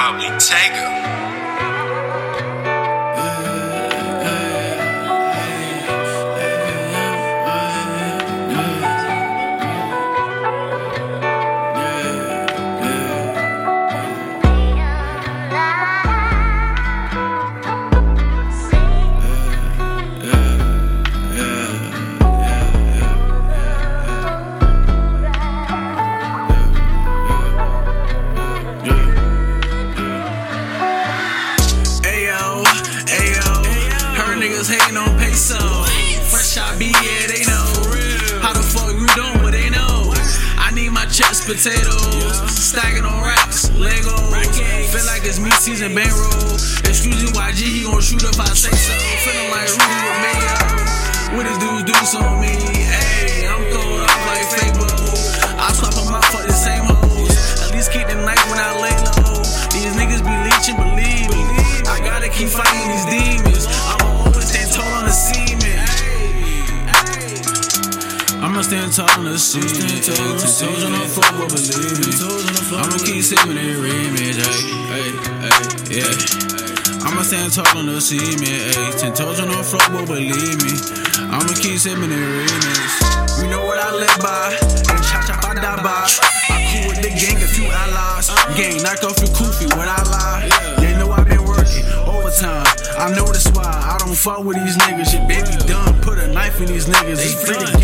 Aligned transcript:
probably 0.00 0.30
her. 0.38 0.99
Niggas 34.60 34.68
hating 34.68 34.96
on 34.96 35.18
peso. 35.18 35.58
Fresh 36.28 36.56
out 36.58 36.78
B, 36.78 36.86
yeah, 36.86 37.26
they 37.26 37.44
know. 37.44 38.40
How 38.40 38.52
the 38.52 38.62
fuck 38.62 38.92
we 38.92 39.06
doing 39.14 39.42
what 39.42 39.52
they 39.52 39.70
know? 39.70 40.12
I 40.58 40.70
need 40.74 40.90
my 40.90 41.06
chest 41.06 41.46
potatoes, 41.46 42.50
stacking 42.50 43.04
on 43.04 43.22
racks, 43.22 43.70
Legos. 43.70 44.92
Feel 44.92 45.06
like 45.06 45.24
it's 45.24 45.40
me 45.40 45.50
season 45.50 45.94
bankroll. 45.94 46.54
Excuse 46.84 47.22
me, 47.22 47.28
YG, 47.32 47.60
he 47.64 47.82
gon' 47.84 48.00
shoot 48.00 48.22
if 48.22 48.38
I 48.38 48.44
say 48.52 48.70
so. 48.70 48.94
Feeling 49.24 49.50
like 49.50 49.68
Rudy 49.68 49.98
Mayo. 50.22 51.36
What 51.36 51.46
his 51.46 51.58
dudes 51.58 52.12
do 52.12 52.18
on 52.18 52.40
me? 52.40 52.52
Ayy, 52.52 53.48
I'm 53.48 53.64
throwing 53.70 54.02
off 54.02 54.22
like 54.28 54.74
bubbles. 54.78 55.40
I 55.56 55.72
swap 55.72 55.94
them 55.94 56.14
out 56.14 56.24
for 56.26 56.42
the 56.46 56.52
same 56.52 56.84
hoes. 56.84 57.64
At 57.64 57.72
least 57.72 57.92
keep 57.92 58.06
the 58.08 58.14
knife 58.14 58.44
when 58.50 58.58
I 58.58 58.74
lay 58.76 58.96
low. 59.08 59.40
These 59.72 59.94
niggas 59.96 60.22
be 60.22 60.34
leeching, 60.44 60.76
believe 60.76 61.30
me. 61.30 61.42
I 61.88 62.00
gotta 62.04 62.28
keep 62.28 62.48
fighting 62.48 62.88
these 62.90 63.06
demons. 63.06 63.59
I'ma 68.40 68.62
stand 68.62 68.92
tall 68.92 69.10
on 69.18 69.24
the 69.24 69.38
cement. 69.38 70.00
Ten 70.00 70.16
toes 70.16 70.84
on 70.84 70.92
the 70.92 71.04
floor, 71.12 71.44
but 71.44 71.60
believe 71.60 72.00
me. 72.00 72.08
I'ma 72.72 72.96
keep 73.04 73.20
sipping 73.20 73.52
that 73.52 73.76
remix. 73.76 74.40
Hey, 74.88 75.12
hey, 75.12 75.52
hey, 75.52 76.00
yeah. 76.00 77.04
I'ma 77.04 77.20
stand 77.20 77.52
tall 77.52 77.68
on 77.76 77.86
the 77.86 78.00
cement. 78.00 78.40
Ay. 78.40 78.96
Ten 78.96 79.12
toes 79.12 79.40
on 79.40 79.48
the 79.48 79.60
floor, 79.60 79.84
but 79.92 80.08
believe 80.08 80.56
me. 80.64 80.72
I'ma 81.28 81.52
keep 81.60 81.76
sipping 81.76 82.08
that 82.08 82.16
remix. 82.16 83.44
You 83.44 83.48
know 83.52 83.64
what 83.64 83.76
I 83.76 83.92
live 83.92 84.18
by. 84.24 84.56
And 84.88 85.00
chop 85.04 85.28
chop 85.28 85.44
I 85.44 85.54
die 85.60 85.82
by. 85.84 86.08
I 86.48 86.56
cool 86.72 86.88
with 86.88 87.04
the 87.04 87.12
gang, 87.12 87.36
a 87.36 87.48
few 87.48 87.68
allies. 87.68 88.32
Gang, 88.56 88.80
knock 88.80 89.04
off 89.04 89.20
your 89.20 89.32
koofy 89.36 89.68
when 89.76 89.84
I 89.84 90.00
lie. 90.08 90.48
They 90.80 90.96
know 90.96 91.12
I've 91.12 91.28
been 91.28 91.44
working 91.44 91.84
overtime. 92.08 92.64
I 92.96 93.12
know 93.16 93.24
that's 93.28 93.48
why 93.52 93.64
I 93.64 93.96
don't 94.00 94.16
fuck 94.16 94.44
with 94.44 94.56
these 94.56 94.76
niggas. 94.76 95.12
Shit, 95.12 95.28
baby 95.28 95.56
done. 95.68 96.00
Put 96.00 96.18
a 96.18 96.28
knife 96.28 96.60
in 96.60 96.66
these 96.68 96.86
niggas. 96.86 97.20
It's 97.20 97.36
free 97.44 97.79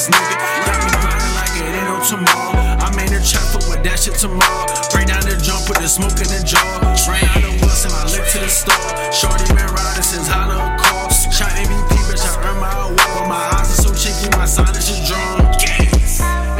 a 0.00 0.08
us, 0.08 0.08
nigga. 0.08 0.36
Got 0.64 0.78
me 0.84 0.90
grinding 1.00 1.34
like 1.36 1.54
it 1.56 1.64
ain't 1.68 1.88
no 1.88 2.00
tomorrow. 2.00 2.56
I 2.56 2.88
made 2.96 3.12
a 3.12 3.20
trap 3.20 3.44
fuck 3.52 3.68
with 3.68 3.82
that 3.84 3.98
shit 4.00 4.16
tomorrow. 4.16 4.66
Bring 4.92 5.06
down 5.08 5.22
the 5.28 5.36
jump, 5.36 5.66
put 5.66 5.76
the 5.76 5.88
smoke 5.88 6.16
in 6.16 6.28
the 6.32 6.40
jar. 6.40 6.80
Train 6.96 7.24
out 7.28 7.42
the 7.44 7.52
Wilson, 7.60 7.92
I 7.92 8.08
lick 8.08 8.24
to 8.32 8.38
the 8.40 8.48
store. 8.48 8.90
Shorty 9.12 9.44
been 9.52 9.68
riding 9.68 10.06
since 10.06 10.28
the 10.28 10.40
call. 10.80 11.08
Shot 11.10 11.52
MVP, 11.52 11.92
bitch, 12.08 12.24
I 12.24 12.32
earned 12.48 12.60
my 12.60 12.72
award. 12.88 12.96
But 12.96 13.28
my 13.28 13.44
eyes 13.56 13.68
are 13.76 13.82
so 13.88 13.90
cheeky, 13.92 14.30
my 14.36 14.46
silence 14.46 14.88
is 14.88 15.00
drawn. 15.08 15.40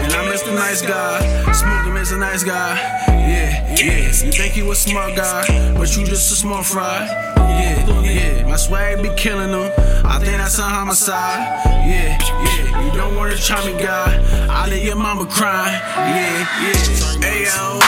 And 0.01 0.13
I'm 0.13 0.27
Mr. 0.29 0.55
Nice 0.55 0.83
Guy. 0.83 1.21
Smoking 1.53 1.93
Mr. 1.93 2.19
Nice 2.19 2.45
Guy. 2.45 3.20
Yeah. 3.81 4.09
You 4.09 4.33
think 4.33 4.56
you 4.56 4.70
a 4.70 4.75
smart 4.75 5.17
guy, 5.17 5.42
but 5.73 5.97
you 5.97 6.05
just 6.05 6.31
a 6.33 6.34
small 6.34 6.62
fry. 6.62 7.06
Yeah, 7.36 8.03
yeah. 8.03 8.44
My 8.44 8.56
swag 8.56 9.03
be 9.03 9.09
killing 9.16 9.53
them. 9.53 9.72
I 10.05 10.19
think 10.19 10.37
that's 10.37 10.59
a 10.59 10.62
homicide. 10.62 11.65
Yeah, 11.65 12.19
yeah. 12.21 12.84
You 12.84 12.93
don't 12.93 13.16
wanna 13.16 13.37
try 13.37 13.65
me, 13.65 13.72
guy. 13.81 14.21
I 14.50 14.69
let 14.69 14.82
your 14.82 14.97
mama 14.97 15.25
cry. 15.25 15.72
Yeah, 15.97 16.44
yeah. 16.60 17.25
Ayo, 17.25 17.81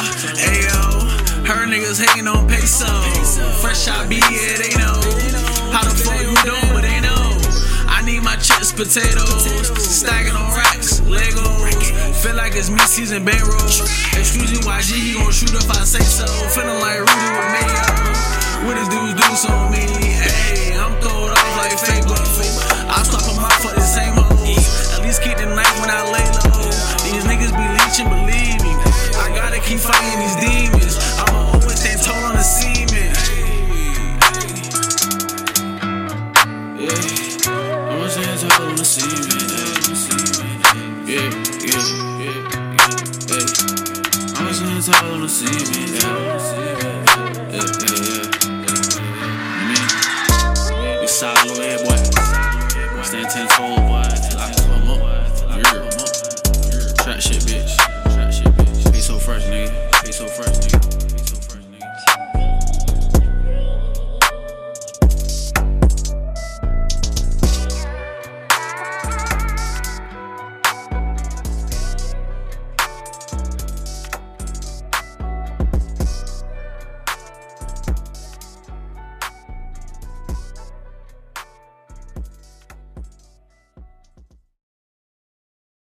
ayo. 0.49 1.47
Her 1.47 1.67
niggas 1.67 2.01
hating 2.01 2.27
on 2.27 2.49
peso. 2.49 2.89
Fresh 3.61 3.89
out 3.89 4.09
be, 4.09 4.17
yeah, 4.17 4.57
they 4.57 4.73
know. 4.81 4.97
How 5.77 5.85
the 5.85 5.93
fuck 5.93 6.21
you 6.25 6.33
doing, 6.41 6.72
potatoes, 8.75 9.45
stacking 9.79 10.35
on 10.35 10.49
racks, 10.57 11.01
Legos. 11.01 11.53
Feel 12.23 12.37
like 12.37 12.55
it's 12.57 12.71
me 12.71 12.79
season 12.81 13.25
bankroll. 13.25 13.59
Excuse 14.17 14.53
me, 14.53 14.59
YG, 14.65 14.91
he 14.95 15.13
gon' 15.15 15.33
shoot 15.33 15.53
if 15.53 15.69
I 15.71 15.85
say 15.85 16.01
so. 16.01 16.27
Feeling 16.55 16.79
like 16.81 17.01
Rudy 17.01 17.29
with 17.35 17.49
Mayo. 17.53 17.85
What 18.65 18.79
his 18.79 18.89
dudes 18.89 19.19
do 19.19 19.53
on 19.53 19.73
me? 19.73 19.83
Ayy, 19.83 20.79
I'm 20.79 20.95
throwing 21.03 21.33
off 21.33 21.53
like 21.59 21.77
fake 21.79 22.07
bubbles. 22.07 22.63
I 22.89 23.03
swap 23.03 23.23
them 23.27 23.43
out 23.45 23.53
for 23.61 23.75
the 23.75 23.85
same 23.85 24.15
hoes. 24.15 24.97
At 24.97 25.03
least 25.03 25.23
keep 25.23 25.37
the 25.37 25.47
knife 25.47 25.81
when 25.81 25.91
I 25.91 26.03
lay 26.09 26.27
low. 26.47 26.71
These 27.05 27.25
niggas 27.29 27.53
be 27.53 27.67
leeching, 27.77 28.09
believe 28.09 28.63
me. 28.63 28.73
I 29.19 29.33
gotta 29.35 29.61
keep 29.61 29.81
fighting 29.81 30.21
these 30.23 30.37
demons. 30.39 30.97
I'ma 31.19 31.59
always 31.59 31.81
stand 31.81 32.01
tall 32.03 32.25
on 32.25 32.37
the 32.37 32.43
cement. 32.43 32.72
Stand 38.43 38.55
tall 38.55 38.67
on 38.67 38.75
the 38.75 38.85
cement. 38.85 39.23
Yeah, 41.07 41.15
yeah, 41.15 41.31
yeah, 41.63 41.87
yeah, 42.19 42.43
yeah. 43.31 43.47
I'ma 44.35 44.51
stand 44.51 44.83
tall 44.83 45.15
on 45.15 45.21
the 45.23 45.29
cement. 45.29 45.63
Yeah, 45.71 46.03
yeah, 46.03 46.51
yeah. 47.95 48.27
yeah. 50.75 51.01
We 51.01 51.07
solid 51.07 51.39
little 51.47 51.63
head, 51.63 51.87
boy. 51.87 51.95
Stand 53.05 53.31
ten 53.31 53.47
toes, 53.47 53.79
boy, 53.79 54.11
till 54.27 54.41
I 54.41 54.51
come 54.59 54.91
up. 54.91 54.99
Trap 56.99 57.19
shit, 57.21 57.47
bitch. 57.47 57.79
Trap 58.13 58.33
shit, 58.33 58.51
bitch. 58.57 59.03
So 59.03 59.15
fresh, 59.21 59.45
nigga. 59.45 59.71
Stay 59.99 60.11
so 60.11 60.27
fresh. 60.27 60.52